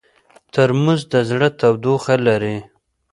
ترموز 0.53 1.01
د 1.11 1.13
زړه 1.29 1.47
تودوخه 1.59 2.15
لري. 2.27 2.57